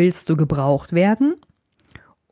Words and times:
Willst 0.00 0.30
du 0.30 0.36
gebraucht 0.38 0.94
werden? 0.94 1.34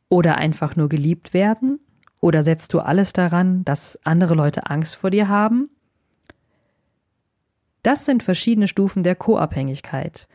Oder 0.09 0.39
einfach 0.39 0.75
nur 0.75 0.89
geliebt 0.89 1.35
werden? 1.35 1.79
Oder 2.19 2.43
setzt 2.43 2.73
du 2.73 2.79
alles 2.79 3.13
daran, 3.13 3.63
dass 3.63 3.99
andere 4.03 4.33
Leute 4.33 4.71
Angst 4.71 4.95
vor 4.95 5.11
dir 5.11 5.27
haben? 5.27 5.69
Das 7.83 8.07
sind 8.07 8.23
verschiedene 8.23 8.67
Stufen 8.67 9.03
der 9.03 9.13
Co-Abhängigkeit. 9.13 10.27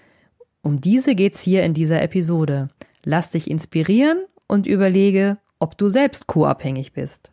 Um 0.63 0.81
diese 0.81 1.17
geht's 1.17 1.41
hier 1.41 1.65
in 1.65 1.75
dieser 1.75 2.03
Episode. 2.03 2.69
Lass 3.03 3.31
dich 3.31 3.51
inspirieren 3.51 4.19
und 4.47 4.69
überlege, 4.69 5.39
ob 5.59 5.77
du 5.77 5.89
selbst 5.89 6.29
co-abhängig 6.29 6.93
bist. 6.93 7.33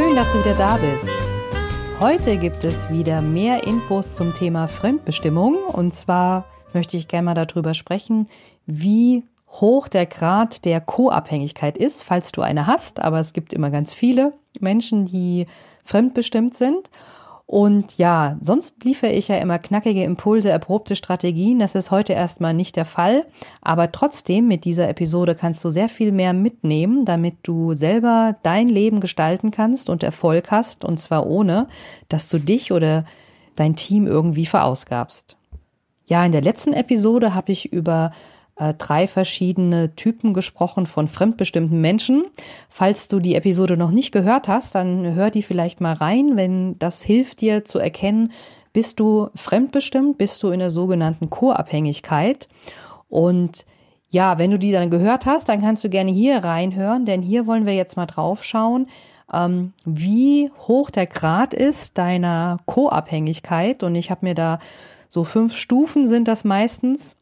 Schön, 0.00 0.16
dass 0.16 0.32
du 0.32 0.38
wieder 0.38 0.54
da 0.54 0.78
bist. 0.78 1.10
Heute 2.00 2.38
gibt 2.38 2.64
es 2.64 2.88
wieder 2.88 3.20
mehr 3.20 3.64
Infos 3.64 4.16
zum 4.16 4.32
Thema 4.32 4.66
Fremdbestimmung. 4.66 5.58
Und 5.58 5.92
zwar 5.92 6.46
möchte 6.72 6.96
ich 6.96 7.06
gerne 7.06 7.26
mal 7.26 7.34
darüber 7.34 7.74
sprechen, 7.74 8.26
wie 8.64 9.24
hoch 9.48 9.88
der 9.88 10.06
Grad 10.06 10.64
der 10.64 10.80
Co-Abhängigkeit 10.80 11.76
ist, 11.76 12.02
falls 12.02 12.32
du 12.32 12.40
eine 12.40 12.66
hast. 12.66 13.02
Aber 13.02 13.20
es 13.20 13.34
gibt 13.34 13.52
immer 13.52 13.70
ganz 13.70 13.92
viele 13.92 14.32
Menschen, 14.58 15.04
die 15.04 15.46
fremdbestimmt 15.84 16.54
sind. 16.54 16.88
Und 17.50 17.98
ja, 17.98 18.36
sonst 18.40 18.84
liefere 18.84 19.10
ich 19.10 19.26
ja 19.26 19.36
immer 19.38 19.58
knackige 19.58 20.04
Impulse, 20.04 20.50
erprobte 20.50 20.94
Strategien. 20.94 21.58
Das 21.58 21.74
ist 21.74 21.90
heute 21.90 22.12
erstmal 22.12 22.54
nicht 22.54 22.76
der 22.76 22.84
Fall. 22.84 23.26
Aber 23.60 23.90
trotzdem, 23.90 24.46
mit 24.46 24.64
dieser 24.64 24.88
Episode 24.88 25.34
kannst 25.34 25.64
du 25.64 25.70
sehr 25.70 25.88
viel 25.88 26.12
mehr 26.12 26.32
mitnehmen, 26.32 27.04
damit 27.04 27.38
du 27.42 27.74
selber 27.74 28.36
dein 28.44 28.68
Leben 28.68 29.00
gestalten 29.00 29.50
kannst 29.50 29.90
und 29.90 30.04
Erfolg 30.04 30.52
hast. 30.52 30.84
Und 30.84 31.00
zwar 31.00 31.26
ohne, 31.26 31.66
dass 32.08 32.28
du 32.28 32.38
dich 32.38 32.70
oder 32.70 33.04
dein 33.56 33.74
Team 33.74 34.06
irgendwie 34.06 34.46
verausgabst. 34.46 35.36
Ja, 36.06 36.24
in 36.24 36.30
der 36.30 36.42
letzten 36.42 36.72
Episode 36.72 37.34
habe 37.34 37.50
ich 37.50 37.72
über 37.72 38.12
äh, 38.60 38.74
drei 38.74 39.06
verschiedene 39.06 39.96
Typen 39.96 40.34
gesprochen 40.34 40.84
von 40.84 41.08
fremdbestimmten 41.08 41.80
Menschen. 41.80 42.24
Falls 42.68 43.08
du 43.08 43.18
die 43.18 43.34
Episode 43.34 43.78
noch 43.78 43.90
nicht 43.90 44.12
gehört 44.12 44.48
hast, 44.48 44.74
dann 44.74 45.14
hör 45.14 45.30
die 45.30 45.42
vielleicht 45.42 45.80
mal 45.80 45.94
rein, 45.94 46.36
wenn 46.36 46.78
das 46.78 47.02
hilft 47.02 47.40
dir 47.40 47.64
zu 47.64 47.78
erkennen, 47.78 48.32
bist 48.74 49.00
du 49.00 49.28
fremdbestimmt, 49.34 50.18
bist 50.18 50.42
du 50.42 50.50
in 50.50 50.60
der 50.60 50.70
sogenannten 50.70 51.30
Co-Abhängigkeit. 51.30 52.48
Und 53.08 53.64
ja, 54.10 54.38
wenn 54.38 54.50
du 54.50 54.58
die 54.58 54.72
dann 54.72 54.90
gehört 54.90 55.24
hast, 55.24 55.48
dann 55.48 55.62
kannst 55.62 55.82
du 55.82 55.88
gerne 55.88 56.10
hier 56.10 56.44
reinhören, 56.44 57.06
denn 57.06 57.22
hier 57.22 57.46
wollen 57.46 57.64
wir 57.64 57.74
jetzt 57.74 57.96
mal 57.96 58.06
drauf 58.06 58.44
schauen, 58.44 58.88
ähm, 59.32 59.72
wie 59.86 60.50
hoch 60.68 60.90
der 60.90 61.06
Grad 61.06 61.54
ist 61.54 61.96
deiner 61.96 62.58
Co-Abhängigkeit. 62.66 63.82
Und 63.82 63.94
ich 63.94 64.10
habe 64.10 64.26
mir 64.26 64.34
da 64.34 64.58
so 65.08 65.24
fünf 65.24 65.56
Stufen 65.56 66.06
sind 66.06 66.28
das 66.28 66.44
meistens. 66.44 67.16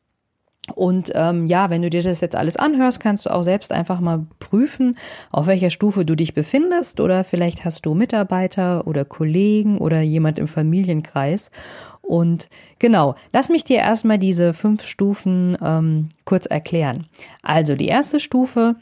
Und 0.75 1.13
ähm, 1.15 1.47
ja, 1.47 1.71
wenn 1.71 1.83
du 1.83 1.91
dir 1.91 2.03
das 2.03 2.21
jetzt 2.21 2.37
alles 2.37 2.57
anhörst, 2.57 3.01
kannst 3.01 3.27
du 3.27 3.31
auch 3.31 3.43
selbst 3.43 3.73
einfach 3.73 4.01
mal 4.01 4.27
prüfen, 4.39 4.97
auf 5.31 5.47
welcher 5.47 5.71
Stufe 5.71 6.05
du 6.05 6.15
dich 6.15 6.35
befindest. 6.35 7.01
Oder 7.01 7.25
vielleicht 7.25 7.65
hast 7.65 7.87
du 7.87 7.95
Mitarbeiter 7.95 8.87
oder 8.87 9.05
Kollegen 9.05 9.79
oder 9.79 10.01
jemand 10.01 10.39
im 10.39 10.49
Familienkreis. 10.49 11.51
Und 12.03 12.49
genau, 12.79 13.17
lass 13.35 13.51
mich 13.51 13.65
dir 13.65 13.79
erstmal 13.79 14.19
diese 14.19 14.55
fünf 14.55 14.85
Stufen 14.85 15.59
ähm, 15.63 16.09
kurz 16.25 16.47
erklären. 16.47 17.07
Also 17.43 17.75
die 17.75 17.89
erste 17.89 18.19
Stufe 18.19 18.77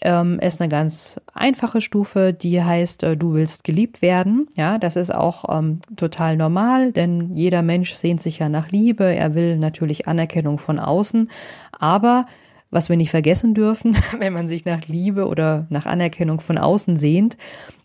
ähm, 0.00 0.38
ist 0.40 0.60
eine 0.60 0.68
ganz 0.68 1.20
einfache 1.32 1.80
Stufe, 1.80 2.32
die 2.32 2.62
heißt, 2.62 3.02
äh, 3.04 3.16
du 3.16 3.34
willst 3.34 3.64
geliebt 3.64 4.02
werden. 4.02 4.48
Ja, 4.56 4.78
das 4.78 4.96
ist 4.96 5.14
auch 5.14 5.44
ähm, 5.56 5.80
total 5.96 6.36
normal, 6.36 6.92
denn 6.92 7.34
jeder 7.34 7.62
Mensch 7.62 7.92
sehnt 7.92 8.20
sich 8.20 8.38
ja 8.38 8.48
nach 8.48 8.70
Liebe. 8.70 9.04
Er 9.04 9.34
will 9.34 9.56
natürlich 9.56 10.08
Anerkennung 10.08 10.58
von 10.58 10.78
außen. 10.78 11.30
Aber 11.72 12.26
was 12.70 12.88
wir 12.88 12.96
nicht 12.96 13.10
vergessen 13.10 13.54
dürfen, 13.54 13.96
wenn 14.18 14.32
man 14.32 14.48
sich 14.48 14.64
nach 14.64 14.86
Liebe 14.88 15.26
oder 15.26 15.66
nach 15.70 15.86
Anerkennung 15.86 16.40
von 16.40 16.58
außen 16.58 16.96
sehnt, 16.96 17.36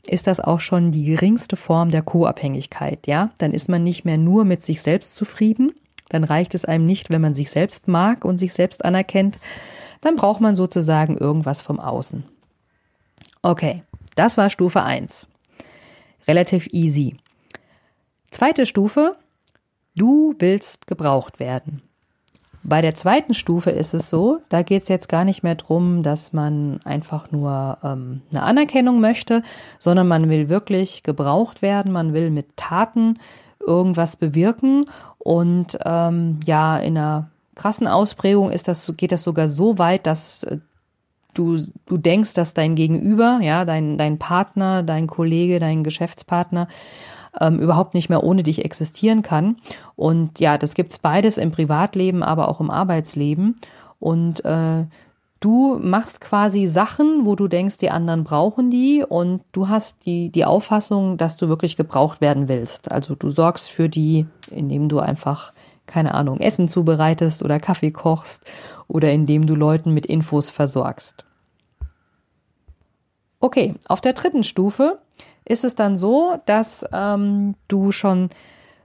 ist 0.08 0.26
das 0.26 0.40
auch 0.40 0.60
schon 0.60 0.92
die 0.92 1.06
geringste 1.06 1.56
Form 1.56 1.90
der 1.90 2.02
Co-Abhängigkeit. 2.02 3.06
Ja, 3.06 3.30
dann 3.38 3.54
ist 3.54 3.70
man 3.70 3.84
nicht 3.84 4.04
mehr 4.04 4.18
nur 4.18 4.46
mit 4.46 4.64
sich 4.64 4.82
selbst 4.82 5.16
zufrieden. 5.16 5.74
Dann 6.10 6.24
reicht 6.24 6.56
es 6.56 6.66
einem 6.66 6.88
nicht, 6.88 7.12
wenn 7.12 7.22
man 7.22 7.36
sich 7.36 7.52
selbst 7.52 7.88
mag 7.88 8.26
und 8.26 8.40
sich 8.40 8.52
selbst 8.52 8.84
anerkennt, 8.84 9.38
dann 10.02 10.16
braucht 10.16 10.42
man 10.42 10.56
sozusagen 10.56 11.18
irgendwas 11.18 11.62
vom 11.62 11.80
Außen. 11.80 12.24
Okay, 13.42 13.84
das 14.16 14.38
war 14.38 14.50
Stufe 14.50 14.84
1. 14.84 15.28
Relativ 16.28 16.68
easy. 16.72 17.16
Zweite 18.32 18.66
Stufe, 18.66 19.16
du 19.96 20.36
willst 20.40 20.88
gebraucht 20.88 21.40
werden. 21.40 21.82
Bei 22.64 22.82
der 22.82 22.94
zweiten 22.94 23.34
Stufe 23.34 23.72
ist 23.72 23.94
es 23.94 24.10
so, 24.10 24.40
da 24.50 24.64
geht 24.64 24.84
es 24.84 24.90
jetzt 24.90 25.08
gar 25.08 25.24
nicht 25.24 25.44
mehr 25.44 25.56
darum, 25.56 26.04
dass 26.04 26.34
man 26.34 26.82
einfach 26.84 27.32
nur 27.32 27.78
ähm, 27.84 28.22
eine 28.32 28.44
Anerkennung 28.44 29.00
möchte, 29.00 29.44
sondern 29.80 30.08
man 30.08 30.30
will 30.30 30.50
wirklich 30.50 31.04
gebraucht 31.04 31.62
werden, 31.62 31.92
man 31.92 32.14
will 32.14 32.30
mit 32.32 32.58
Taten 32.58 33.18
irgendwas 33.66 34.18
bewirken 34.18 34.86
und 35.18 35.78
ähm, 35.86 36.40
ja, 36.46 36.78
in 36.78 36.98
einer 36.98 37.30
krassen 37.60 37.88
Ausprägung 37.88 38.52
ist 38.52 38.68
das, 38.68 38.92
geht 38.96 39.12
das 39.12 39.24
sogar 39.24 39.50
so 39.50 39.78
weit, 39.78 40.08
dass 40.08 40.44
äh, 40.44 40.58
du, 41.34 41.58
du 41.86 41.98
denkst, 41.98 42.34
dass 42.34 42.54
dein 42.54 42.76
Gegenüber, 42.76 43.40
ja, 43.42 43.66
dein, 43.66 43.98
dein 43.98 44.18
Partner, 44.18 44.82
dein 44.82 45.08
Kollege, 45.08 45.60
dein 45.60 45.84
Geschäftspartner 45.84 46.70
ähm, 47.40 47.60
überhaupt 47.60 47.94
nicht 47.94 48.10
mehr 48.10 48.24
ohne 48.24 48.44
dich 48.44 48.64
existieren 48.64 49.22
kann. 49.22 49.58
Und 49.96 50.40
ja, 50.40 50.58
das 50.58 50.74
gibt's 50.74 51.00
beides 51.00 51.38
im 51.38 51.52
Privatleben, 51.52 52.24
aber 52.24 52.48
auch 52.48 52.62
im 52.62 52.72
Arbeitsleben. 52.72 53.58
Und 54.00 54.44
äh, 54.46 54.86
du 55.42 55.80
machst 55.82 56.22
quasi 56.22 56.66
Sachen, 56.66 57.26
wo 57.26 57.36
du 57.36 57.50
denkst, 57.50 57.78
die 57.78 57.92
anderen 57.92 58.24
brauchen 58.24 58.72
die 58.72 59.04
und 59.08 59.42
du 59.52 59.68
hast 59.68 60.06
die, 60.06 60.30
die 60.30 60.46
Auffassung, 60.46 61.18
dass 61.18 61.36
du 61.36 61.50
wirklich 61.50 61.76
gebraucht 61.76 62.22
werden 62.22 62.48
willst. 62.48 62.90
Also 62.90 63.16
du 63.16 63.30
sorgst 63.30 63.70
für 63.70 63.90
die, 63.90 64.26
indem 64.50 64.88
du 64.88 65.00
einfach 65.00 65.52
keine 65.90 66.14
Ahnung, 66.14 66.40
Essen 66.40 66.70
zubereitest 66.70 67.44
oder 67.44 67.60
Kaffee 67.60 67.92
kochst 67.92 68.46
oder 68.88 69.12
indem 69.12 69.46
du 69.46 69.56
Leuten 69.56 69.94
mit 69.94 70.06
Infos 70.06 70.50
versorgst. 70.50 71.26
Okay, 73.42 73.76
auf 73.88 74.00
der 74.00 74.14
dritten 74.14 74.44
Stufe 74.44 75.00
ist 75.46 75.64
es 75.64 75.76
dann 75.76 75.98
so, 75.98 76.38
dass 76.46 76.86
ähm, 76.94 77.56
du 77.68 77.92
schon 77.92 78.30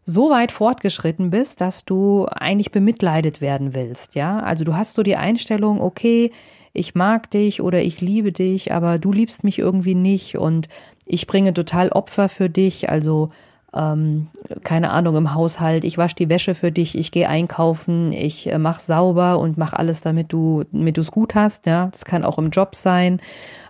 so 0.04 0.30
weit 0.30 0.52
fortgeschritten 0.52 1.30
bist, 1.30 1.60
dass 1.60 1.84
du 1.84 2.26
eigentlich 2.26 2.70
bemitleidet 2.70 3.40
werden 3.40 3.74
willst, 3.74 4.14
ja? 4.14 4.38
Also 4.40 4.64
du 4.64 4.74
hast 4.74 4.94
so 4.94 5.02
die 5.02 5.16
Einstellung, 5.16 5.80
okay, 5.80 6.30
ich 6.72 6.94
mag 6.94 7.30
dich 7.30 7.62
oder 7.62 7.82
ich 7.82 8.00
liebe 8.00 8.32
dich, 8.32 8.72
aber 8.72 8.98
du 8.98 9.12
liebst 9.12 9.44
mich 9.44 9.58
irgendwie 9.58 9.94
nicht 9.94 10.36
und 10.36 10.68
ich 11.06 11.26
bringe 11.26 11.54
total 11.54 11.90
Opfer 11.90 12.28
für 12.28 12.50
dich, 12.50 12.90
also 12.90 13.30
ähm, 13.74 14.28
keine 14.62 14.90
Ahnung, 14.90 15.16
im 15.16 15.34
Haushalt, 15.34 15.84
ich 15.84 15.98
wasche 15.98 16.16
die 16.16 16.28
Wäsche 16.28 16.54
für 16.54 16.70
dich, 16.70 16.96
ich 16.96 17.10
gehe 17.10 17.28
einkaufen, 17.28 18.12
ich 18.12 18.50
äh, 18.50 18.58
mach 18.58 18.78
sauber 18.78 19.38
und 19.38 19.58
mach 19.58 19.72
alles, 19.72 20.00
damit 20.00 20.32
du, 20.32 20.64
damit 20.72 20.96
es 20.98 21.10
gut 21.10 21.34
hast. 21.34 21.66
Ja, 21.66 21.88
das 21.90 22.04
kann 22.04 22.24
auch 22.24 22.38
im 22.38 22.50
Job 22.50 22.74
sein. 22.74 23.20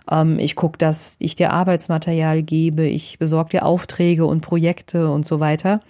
Ähm, 0.09 0.37
ich 0.37 0.55
gucke, 0.55 0.77
dass 0.77 1.15
ich 1.19 1.35
dir 1.35 1.51
Arbeitsmaterial 1.51 2.43
gebe, 2.43 2.85
ich 2.85 3.17
besorge 3.17 3.51
dir 3.51 3.65
Aufträge 3.65 4.25
und 4.25 4.41
Projekte 4.41 5.09
und 5.09 5.25
so 5.25 5.39
weiter. 5.39 5.81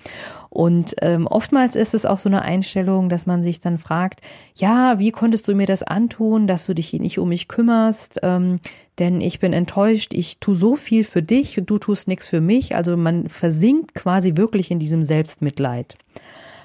Und 0.56 0.96
ähm, 1.02 1.28
oftmals 1.28 1.75
ist 1.75 1.94
es 1.94 2.06
auch 2.06 2.18
so 2.18 2.30
eine 2.30 2.42
Einstellung, 2.42 3.10
dass 3.10 3.25
man 3.25 3.42
sich 3.42 3.60
dann 3.60 3.78
fragt, 3.78 4.22
ja, 4.56 5.00
wie 5.00 5.12
konntest 5.12 5.50
du 5.50 5.54
mir 5.54 5.66
das 5.68 5.84
antun, 5.84 6.48
dass 6.48 6.66
du 6.66 6.74
dich 6.74 6.94
nicht 6.94 7.19
um 7.19 7.28
mich 7.28 7.50
kümmerst? 7.50 8.22
Ähm, 8.24 8.62
denn 8.98 9.19
ich 9.19 9.42
bin 9.42 9.52
enttäuscht, 9.52 10.13
ich 10.13 10.40
tue 10.40 10.56
so 10.56 10.78
viel 10.78 11.04
für 11.04 11.22
dich 11.22 11.60
und 11.60 11.69
du 11.69 11.78
tust 11.78 12.07
nichts 12.07 12.25
für 12.25 12.40
mich. 12.40 12.74
Also 12.74 12.96
man 12.96 13.28
versinkt 13.28 13.96
quasi 13.96 14.38
wirklich 14.38 14.72
in 14.72 14.80
diesem 14.80 15.04
Selbstmitleid. 15.04 15.98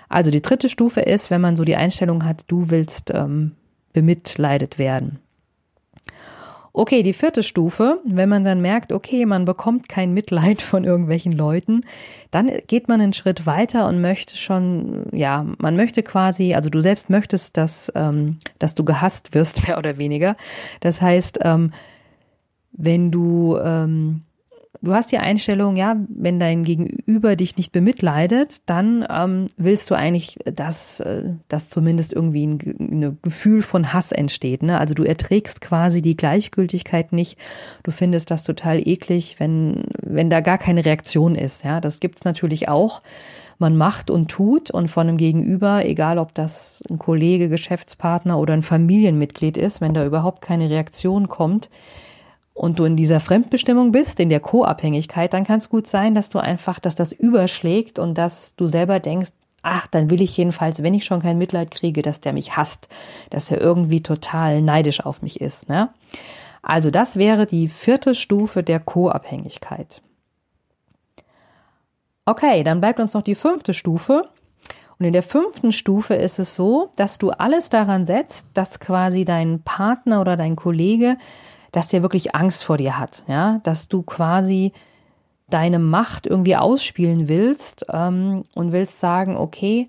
Also 0.08 0.30
die 0.30 0.40
dritte 0.40 0.68
Stufe 0.68 1.00
ist, 1.00 1.32
wenn 1.32 1.40
man 1.40 1.56
so 1.56 1.64
die 1.64 1.74
Einstellung 1.74 2.24
hat, 2.24 2.44
du 2.46 2.70
willst 2.70 3.10
ähm, 3.12 3.56
bemitleidet 3.92 4.78
werden. 4.78 5.18
Okay, 6.72 7.02
die 7.02 7.12
vierte 7.12 7.42
Stufe, 7.42 8.00
wenn 8.04 8.28
man 8.28 8.44
dann 8.44 8.60
merkt, 8.60 8.92
okay, 8.92 9.26
man 9.26 9.44
bekommt 9.44 9.88
kein 9.88 10.14
Mitleid 10.14 10.62
von 10.62 10.84
irgendwelchen 10.84 11.32
Leuten, 11.32 11.80
dann 12.30 12.50
geht 12.68 12.86
man 12.86 13.00
einen 13.00 13.12
Schritt 13.12 13.44
weiter 13.44 13.88
und 13.88 14.00
möchte 14.00 14.36
schon, 14.36 15.06
ja, 15.12 15.44
man 15.58 15.74
möchte 15.74 16.04
quasi, 16.04 16.54
also 16.54 16.70
du 16.70 16.80
selbst 16.80 17.10
möchtest, 17.10 17.56
dass, 17.56 17.90
ähm, 17.96 18.38
dass 18.60 18.76
du 18.76 18.84
gehasst 18.84 19.34
wirst, 19.34 19.66
mehr 19.66 19.78
oder 19.78 19.98
weniger. 19.98 20.36
Das 20.80 21.00
heißt, 21.00 21.40
ähm, 21.42 21.72
wenn 22.72 23.10
du 23.10 23.56
ähm, 23.56 24.22
du 24.82 24.94
hast 24.94 25.12
die 25.12 25.18
Einstellung, 25.18 25.76
ja, 25.76 25.96
wenn 26.08 26.38
dein 26.38 26.64
Gegenüber 26.64 27.36
dich 27.36 27.56
nicht 27.56 27.72
bemitleidet, 27.72 28.62
dann 28.66 29.04
ähm, 29.10 29.46
willst 29.56 29.90
du 29.90 29.94
eigentlich, 29.94 30.38
dass, 30.44 31.00
äh, 31.00 31.34
dass 31.48 31.68
zumindest 31.68 32.12
irgendwie 32.12 32.46
ein, 32.46 32.58
ein 32.78 33.18
Gefühl 33.22 33.62
von 33.62 33.92
Hass 33.92 34.12
entsteht. 34.12 34.62
Ne? 34.62 34.78
Also 34.78 34.94
du 34.94 35.02
erträgst 35.02 35.60
quasi 35.60 36.02
die 36.02 36.16
Gleichgültigkeit 36.16 37.12
nicht. 37.12 37.38
Du 37.82 37.90
findest 37.90 38.30
das 38.30 38.44
total 38.44 38.86
eklig, 38.86 39.36
wenn, 39.38 39.84
wenn 40.02 40.30
da 40.30 40.40
gar 40.40 40.58
keine 40.58 40.84
Reaktion 40.84 41.34
ist. 41.34 41.64
Ja, 41.64 41.80
das 41.80 42.00
gibt's 42.00 42.24
natürlich 42.24 42.68
auch. 42.68 43.02
Man 43.58 43.76
macht 43.76 44.10
und 44.10 44.30
tut 44.30 44.70
und 44.70 44.88
von 44.88 45.06
einem 45.06 45.18
Gegenüber, 45.18 45.84
egal 45.84 46.16
ob 46.16 46.32
das 46.34 46.82
ein 46.88 46.98
Kollege, 46.98 47.50
Geschäftspartner 47.50 48.38
oder 48.38 48.54
ein 48.54 48.62
Familienmitglied 48.62 49.58
ist, 49.58 49.82
wenn 49.82 49.92
da 49.92 50.06
überhaupt 50.06 50.40
keine 50.40 50.70
Reaktion 50.70 51.28
kommt, 51.28 51.68
und 52.60 52.78
du 52.78 52.84
in 52.84 52.94
dieser 52.94 53.20
Fremdbestimmung 53.20 53.90
bist, 53.90 54.20
in 54.20 54.28
der 54.28 54.38
Co-Abhängigkeit, 54.38 55.32
dann 55.32 55.44
kann 55.44 55.56
es 55.56 55.70
gut 55.70 55.86
sein, 55.86 56.14
dass 56.14 56.28
du 56.28 56.38
einfach, 56.38 56.78
dass 56.78 56.94
das 56.94 57.10
überschlägt 57.10 57.98
und 57.98 58.18
dass 58.18 58.54
du 58.54 58.68
selber 58.68 59.00
denkst, 59.00 59.30
ach, 59.62 59.86
dann 59.86 60.10
will 60.10 60.20
ich 60.20 60.36
jedenfalls, 60.36 60.82
wenn 60.82 60.92
ich 60.92 61.06
schon 61.06 61.22
kein 61.22 61.38
Mitleid 61.38 61.70
kriege, 61.70 62.02
dass 62.02 62.20
der 62.20 62.34
mich 62.34 62.58
hasst, 62.58 62.90
dass 63.30 63.50
er 63.50 63.62
irgendwie 63.62 64.02
total 64.02 64.60
neidisch 64.60 65.00
auf 65.00 65.22
mich 65.22 65.40
ist. 65.40 65.70
Ne? 65.70 65.88
Also 66.60 66.90
das 66.90 67.16
wäre 67.16 67.46
die 67.46 67.66
vierte 67.66 68.14
Stufe 68.14 68.62
der 68.62 68.78
Co-Abhängigkeit. 68.78 70.02
Okay, 72.26 72.62
dann 72.62 72.82
bleibt 72.82 73.00
uns 73.00 73.14
noch 73.14 73.22
die 73.22 73.36
fünfte 73.36 73.72
Stufe. 73.72 74.28
Und 74.98 75.06
in 75.06 75.14
der 75.14 75.22
fünften 75.22 75.72
Stufe 75.72 76.12
ist 76.12 76.38
es 76.38 76.54
so, 76.54 76.90
dass 76.96 77.16
du 77.16 77.30
alles 77.30 77.70
daran 77.70 78.04
setzt, 78.04 78.44
dass 78.52 78.80
quasi 78.80 79.24
dein 79.24 79.62
Partner 79.62 80.20
oder 80.20 80.36
dein 80.36 80.56
Kollege 80.56 81.16
dass 81.72 81.88
der 81.88 82.02
wirklich 82.02 82.34
Angst 82.34 82.64
vor 82.64 82.78
dir 82.78 82.98
hat, 82.98 83.24
ja, 83.28 83.60
dass 83.62 83.88
du 83.88 84.02
quasi 84.02 84.72
deine 85.48 85.78
Macht 85.78 86.26
irgendwie 86.26 86.56
ausspielen 86.56 87.28
willst 87.28 87.86
ähm, 87.92 88.44
und 88.54 88.72
willst 88.72 89.00
sagen, 89.00 89.36
okay, 89.36 89.88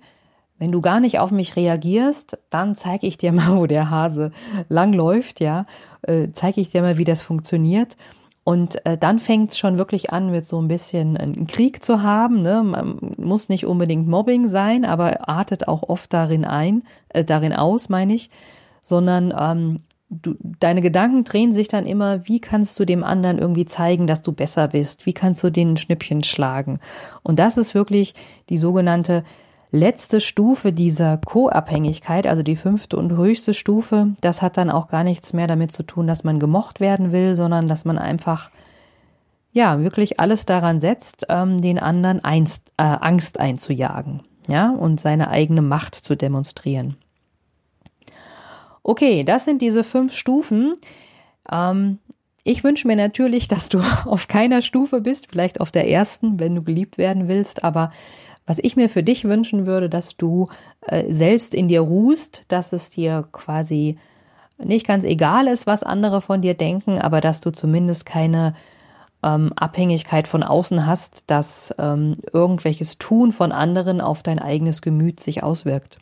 wenn 0.58 0.70
du 0.70 0.80
gar 0.80 1.00
nicht 1.00 1.18
auf 1.18 1.30
mich 1.32 1.56
reagierst, 1.56 2.38
dann 2.50 2.76
zeige 2.76 3.06
ich 3.06 3.18
dir 3.18 3.32
mal, 3.32 3.56
wo 3.56 3.66
der 3.66 3.90
Hase 3.90 4.32
lang 4.68 4.92
läuft, 4.92 5.40
ja, 5.40 5.66
äh, 6.02 6.28
zeige 6.32 6.60
ich 6.60 6.70
dir 6.70 6.82
mal, 6.82 6.98
wie 6.98 7.04
das 7.04 7.22
funktioniert. 7.22 7.96
Und 8.44 8.84
äh, 8.86 8.98
dann 8.98 9.20
fängt 9.20 9.52
es 9.52 9.58
schon 9.58 9.78
wirklich 9.78 10.12
an, 10.12 10.30
mit 10.32 10.44
so 10.46 10.60
ein 10.60 10.66
bisschen 10.66 11.16
einen 11.16 11.46
Krieg 11.46 11.84
zu 11.84 12.02
haben. 12.02 12.42
Ne? 12.42 12.62
Man 12.64 12.98
muss 13.16 13.48
nicht 13.48 13.66
unbedingt 13.66 14.08
Mobbing 14.08 14.48
sein, 14.48 14.84
aber 14.84 15.28
artet 15.28 15.68
auch 15.68 15.88
oft 15.88 16.12
darin 16.12 16.44
ein, 16.44 16.82
äh, 17.10 17.24
darin 17.24 17.52
aus, 17.52 17.88
meine 17.88 18.14
ich, 18.14 18.30
sondern 18.84 19.32
ähm, 19.38 19.76
du, 20.12 20.34
deine 20.60 20.82
Gedanken 20.82 21.24
drehen 21.24 21.52
sich 21.52 21.68
dann 21.68 21.86
immer, 21.86 22.26
wie 22.28 22.40
kannst 22.40 22.78
du 22.78 22.84
dem 22.84 23.02
anderen 23.02 23.38
irgendwie 23.38 23.66
zeigen, 23.66 24.06
dass 24.06 24.22
du 24.22 24.32
besser 24.32 24.68
bist? 24.68 25.06
Wie 25.06 25.12
kannst 25.12 25.42
du 25.42 25.50
den 25.50 25.76
Schnippchen 25.76 26.22
schlagen? 26.22 26.80
Und 27.22 27.38
das 27.38 27.56
ist 27.56 27.74
wirklich 27.74 28.14
die 28.48 28.58
sogenannte 28.58 29.24
letzte 29.70 30.20
Stufe 30.20 30.72
dieser 30.72 31.16
Co-Abhängigkeit, 31.16 32.26
also 32.26 32.42
die 32.42 32.56
fünfte 32.56 32.98
und 32.98 33.16
höchste 33.16 33.54
Stufe. 33.54 34.08
Das 34.20 34.42
hat 34.42 34.58
dann 34.58 34.70
auch 34.70 34.88
gar 34.88 35.02
nichts 35.02 35.32
mehr 35.32 35.46
damit 35.46 35.72
zu 35.72 35.82
tun, 35.82 36.06
dass 36.06 36.24
man 36.24 36.38
gemocht 36.38 36.78
werden 36.78 37.10
will, 37.10 37.36
sondern 37.36 37.68
dass 37.68 37.86
man 37.86 37.98
einfach 37.98 38.50
ja 39.50 39.80
wirklich 39.80 40.20
alles 40.20 40.44
daran 40.44 40.78
setzt, 40.78 41.26
ähm, 41.30 41.58
den 41.58 41.78
anderen 41.78 42.22
einst, 42.22 42.68
äh, 42.76 42.82
Angst 42.82 43.40
einzujagen, 43.40 44.22
ja 44.46 44.70
und 44.70 45.00
seine 45.00 45.28
eigene 45.28 45.62
Macht 45.62 45.94
zu 45.94 46.16
demonstrieren. 46.16 46.96
Okay, 48.82 49.24
das 49.24 49.44
sind 49.44 49.62
diese 49.62 49.84
fünf 49.84 50.12
Stufen. 50.14 50.74
Ähm, 51.50 51.98
ich 52.44 52.64
wünsche 52.64 52.86
mir 52.86 52.96
natürlich, 52.96 53.48
dass 53.48 53.68
du 53.68 53.80
auf 54.04 54.28
keiner 54.28 54.62
Stufe 54.62 55.00
bist, 55.00 55.28
vielleicht 55.28 55.60
auf 55.60 55.70
der 55.70 55.88
ersten, 55.88 56.40
wenn 56.40 56.54
du 56.54 56.62
geliebt 56.62 56.98
werden 56.98 57.28
willst, 57.28 57.64
aber 57.64 57.92
was 58.44 58.58
ich 58.58 58.74
mir 58.74 58.88
für 58.88 59.04
dich 59.04 59.24
wünschen 59.24 59.66
würde, 59.66 59.88
dass 59.88 60.16
du 60.16 60.48
äh, 60.82 61.12
selbst 61.12 61.54
in 61.54 61.68
dir 61.68 61.80
ruhst, 61.80 62.42
dass 62.48 62.72
es 62.72 62.90
dir 62.90 63.28
quasi 63.30 63.98
nicht 64.58 64.86
ganz 64.86 65.04
egal 65.04 65.46
ist, 65.46 65.66
was 65.66 65.82
andere 65.82 66.20
von 66.20 66.42
dir 66.42 66.54
denken, 66.54 66.98
aber 66.98 67.20
dass 67.20 67.40
du 67.40 67.50
zumindest 67.52 68.04
keine 68.04 68.54
ähm, 69.22 69.52
Abhängigkeit 69.54 70.26
von 70.26 70.42
außen 70.42 70.86
hast, 70.86 71.30
dass 71.30 71.74
ähm, 71.78 72.16
irgendwelches 72.32 72.98
Tun 72.98 73.30
von 73.32 73.52
anderen 73.52 74.00
auf 74.00 74.22
dein 74.22 74.40
eigenes 74.40 74.82
Gemüt 74.82 75.20
sich 75.20 75.42
auswirkt. 75.42 75.98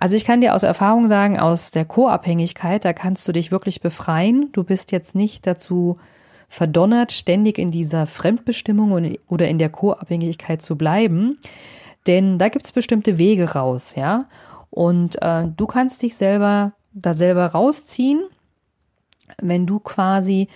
Also 0.00 0.16
ich 0.16 0.24
kann 0.24 0.40
dir 0.40 0.54
aus 0.54 0.62
Erfahrung 0.62 1.08
sagen, 1.08 1.38
aus 1.38 1.72
der 1.72 1.84
Co-Abhängigkeit, 1.84 2.86
da 2.86 2.94
kannst 2.94 3.28
du 3.28 3.32
dich 3.32 3.50
wirklich 3.50 3.82
befreien. 3.82 4.48
Du 4.52 4.64
bist 4.64 4.92
jetzt 4.92 5.14
nicht 5.14 5.46
dazu 5.46 5.98
verdonnert, 6.48 7.12
ständig 7.12 7.58
in 7.58 7.70
dieser 7.70 8.06
Fremdbestimmung 8.06 9.18
oder 9.28 9.46
in 9.46 9.58
der 9.58 9.68
Co-Abhängigkeit 9.68 10.62
zu 10.62 10.76
bleiben. 10.76 11.38
Denn 12.06 12.38
da 12.38 12.48
gibt 12.48 12.64
es 12.64 12.72
bestimmte 12.72 13.18
Wege 13.18 13.52
raus, 13.52 13.92
ja. 13.94 14.24
Und 14.70 15.20
äh, 15.20 15.46
du 15.54 15.66
kannst 15.66 16.00
dich 16.00 16.16
selber 16.16 16.72
da 16.94 17.12
selber 17.12 17.48
rausziehen, 17.48 18.22
wenn 19.36 19.66
du 19.66 19.80
quasi 19.80 20.48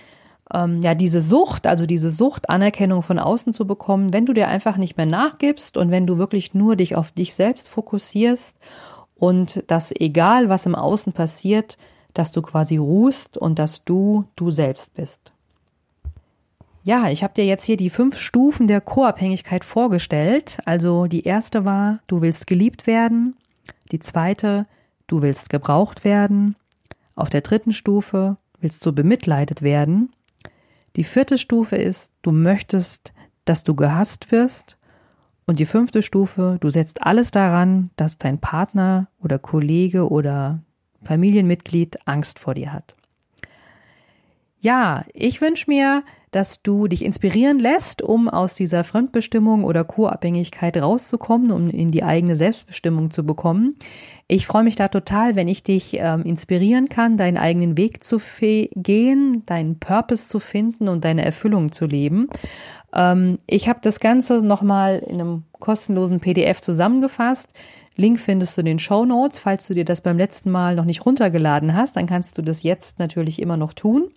ähm, 0.51 0.81
ja 0.81 0.95
diese 0.95 1.21
Sucht, 1.21 1.67
also 1.67 1.85
diese 1.85 2.09
Sucht, 2.09 2.49
Anerkennung 2.49 3.03
von 3.03 3.19
außen 3.19 3.53
zu 3.53 3.67
bekommen, 3.67 4.11
wenn 4.11 4.25
du 4.25 4.33
dir 4.33 4.47
einfach 4.47 4.77
nicht 4.77 4.97
mehr 4.97 5.05
nachgibst 5.05 5.77
und 5.77 5.91
wenn 5.91 6.07
du 6.07 6.17
wirklich 6.17 6.55
nur 6.55 6.75
dich 6.75 6.95
auf 6.95 7.11
dich 7.11 7.35
selbst 7.35 7.69
fokussierst 7.69 8.57
und 9.15 9.63
dass 9.67 9.91
egal 9.91 10.49
was 10.49 10.65
im 10.65 10.75
Außen 10.75 11.13
passiert, 11.13 11.77
dass 12.13 12.31
du 12.31 12.41
quasi 12.41 12.77
ruhst 12.77 13.37
und 13.37 13.59
dass 13.59 13.83
du 13.83 14.25
du 14.35 14.51
selbst 14.51 14.93
bist. 14.93 15.33
Ja, 16.83 17.09
ich 17.09 17.23
habe 17.23 17.33
dir 17.33 17.45
jetzt 17.45 17.63
hier 17.63 17.77
die 17.77 17.89
fünf 17.89 18.19
Stufen 18.19 18.67
der 18.67 18.79
Co-Abhängigkeit 18.79 19.65
vorgestellt. 19.65 20.59
Also 20.65 21.07
die 21.07 21.23
erste 21.23 21.65
war, 21.65 21.99
du 22.05 22.21
willst 22.21 22.45
geliebt 22.45 22.85
werden. 22.85 23.35
Die 23.91 23.99
zweite, 23.99 24.67
du 25.07 25.23
willst 25.23 25.49
gebraucht 25.49 26.03
werden. 26.03 26.55
Auf 27.15 27.31
der 27.31 27.41
dritten 27.41 27.73
Stufe 27.73 28.37
willst 28.59 28.85
du 28.85 28.93
bemitleidet 28.93 29.63
werden. 29.63 30.11
Die 30.95 31.03
vierte 31.03 31.37
Stufe 31.37 31.75
ist, 31.75 32.11
du 32.21 32.31
möchtest, 32.31 33.13
dass 33.45 33.63
du 33.63 33.75
gehasst 33.75 34.31
wirst. 34.31 34.77
Und 35.47 35.59
die 35.59 35.65
fünfte 35.65 36.01
Stufe, 36.01 36.57
du 36.59 36.69
setzt 36.69 37.03
alles 37.03 37.31
daran, 37.31 37.91
dass 37.97 38.17
dein 38.17 38.39
Partner 38.39 39.07
oder 39.21 39.37
Kollege 39.37 40.09
oder 40.09 40.59
Familienmitglied 41.03 42.07
Angst 42.07 42.39
vor 42.39 42.55
dir 42.55 42.73
hat. 42.73 42.95
Ja, 44.59 45.05
ich 45.13 45.41
wünsche 45.41 45.69
mir, 45.69 46.03
dass 46.31 46.63
du 46.63 46.87
dich 46.87 47.05
inspirieren 47.05 47.59
lässt, 47.59 48.01
um 48.01 48.27
aus 48.27 48.55
dieser 48.55 48.83
Fremdbestimmung 48.83 49.63
oder 49.63 49.83
Co-Abhängigkeit 49.83 50.75
rauszukommen, 50.75 51.51
um 51.51 51.69
in 51.69 51.91
die 51.91 52.03
eigene 52.03 52.35
Selbstbestimmung 52.35 53.11
zu 53.11 53.23
bekommen. 53.23 53.75
Ich 54.27 54.47
freue 54.47 54.63
mich 54.63 54.75
da 54.75 54.87
total, 54.87 55.35
wenn 55.35 55.47
ich 55.47 55.61
dich 55.61 55.95
ähm, 55.99 56.23
inspirieren 56.23 56.89
kann, 56.89 57.15
deinen 57.15 57.37
eigenen 57.37 57.77
Weg 57.77 58.03
zu 58.03 58.19
gehen, 58.39 59.43
deinen 59.45 59.77
Purpose 59.77 60.27
zu 60.27 60.39
finden 60.39 60.87
und 60.87 61.05
deine 61.05 61.23
Erfüllung 61.23 61.71
zu 61.71 61.85
leben. 61.85 62.27
Ähm, 62.95 63.39
ich 63.47 63.67
habe 63.67 63.79
das 63.81 63.99
Ganze 63.99 64.41
nochmal 64.41 64.99
in 64.99 65.21
einem 65.21 65.43
kostenlosen 65.59 66.19
PDF 66.19 66.61
zusammengefasst. 66.61 67.49
Link 67.95 68.19
findest 68.19 68.57
du 68.57 68.61
in 68.61 68.65
den 68.65 68.79
Show 68.79 69.05
Notes. 69.05 69.37
Falls 69.37 69.67
du 69.67 69.73
dir 69.73 69.85
das 69.85 70.01
beim 70.01 70.17
letzten 70.17 70.51
Mal 70.51 70.75
noch 70.75 70.85
nicht 70.85 71.05
runtergeladen 71.05 71.75
hast, 71.75 71.95
dann 71.95 72.07
kannst 72.07 72.37
du 72.37 72.41
das 72.41 72.63
jetzt 72.63 72.99
natürlich 72.99 73.41
immer 73.41 73.57
noch 73.57 73.73
tun. 73.73 74.09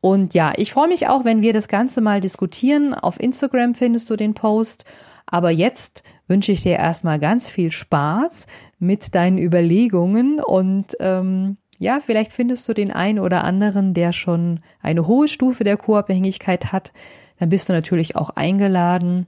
Und 0.00 0.34
ja, 0.34 0.52
ich 0.56 0.72
freue 0.72 0.88
mich 0.88 1.08
auch, 1.08 1.24
wenn 1.24 1.42
wir 1.42 1.52
das 1.52 1.68
Ganze 1.68 2.00
mal 2.00 2.20
diskutieren. 2.20 2.94
Auf 2.94 3.18
Instagram 3.18 3.74
findest 3.74 4.10
du 4.10 4.16
den 4.16 4.34
Post. 4.34 4.84
Aber 5.26 5.50
jetzt 5.50 6.02
wünsche 6.26 6.52
ich 6.52 6.62
dir 6.62 6.76
erstmal 6.76 7.18
ganz 7.18 7.48
viel 7.48 7.70
Spaß 7.70 8.46
mit 8.78 9.14
deinen 9.14 9.38
Überlegungen 9.38 10.40
und 10.40 10.96
ähm, 11.00 11.56
ja, 11.78 12.00
vielleicht 12.04 12.32
findest 12.32 12.68
du 12.68 12.74
den 12.74 12.90
einen 12.90 13.18
oder 13.18 13.44
anderen, 13.44 13.94
der 13.94 14.12
schon 14.12 14.60
eine 14.80 15.06
hohe 15.06 15.28
Stufe 15.28 15.64
der 15.64 15.76
Co-Abhängigkeit 15.76 16.72
hat, 16.72 16.92
dann 17.38 17.48
bist 17.48 17.68
du 17.68 17.72
natürlich 17.72 18.16
auch 18.16 18.30
eingeladen, 18.30 19.26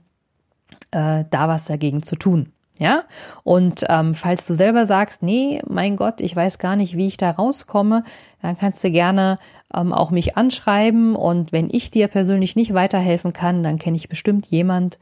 äh, 0.91 1.25
da 1.29 1.47
was 1.47 1.65
dagegen 1.65 2.03
zu 2.03 2.15
tun. 2.15 2.51
Ja, 2.79 3.03
und 3.43 3.83
ähm, 3.89 4.15
falls 4.15 4.47
du 4.47 4.55
selber 4.55 4.87
sagst, 4.87 5.21
nee, 5.21 5.61
mein 5.67 5.97
Gott, 5.97 6.19
ich 6.19 6.35
weiß 6.35 6.57
gar 6.57 6.75
nicht, 6.75 6.97
wie 6.97 7.05
ich 7.05 7.17
da 7.17 7.29
rauskomme, 7.29 8.03
dann 8.41 8.57
kannst 8.57 8.83
du 8.83 8.89
gerne 8.89 9.37
ähm, 9.71 9.93
auch 9.93 10.09
mich 10.09 10.35
anschreiben 10.35 11.15
und 11.15 11.51
wenn 11.51 11.69
ich 11.71 11.91
dir 11.91 12.07
persönlich 12.07 12.55
nicht 12.55 12.73
weiterhelfen 12.73 13.33
kann, 13.33 13.61
dann 13.61 13.77
kenne 13.77 13.97
ich 13.97 14.09
bestimmt 14.09 14.47
jemand, 14.47 14.97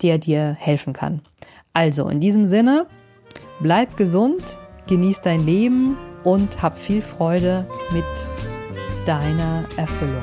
der 0.00 0.18
dir 0.18 0.56
helfen 0.56 0.92
kann. 0.92 1.22
Also 1.72 2.08
in 2.08 2.20
diesem 2.20 2.44
Sinne, 2.44 2.86
bleib 3.58 3.96
gesund, 3.96 4.56
genieß 4.86 5.20
dein 5.22 5.44
Leben 5.44 5.96
und 6.22 6.62
hab 6.62 6.78
viel 6.78 7.02
Freude 7.02 7.66
mit 7.90 8.04
deiner 9.06 9.64
Erfüllung. 9.76 10.22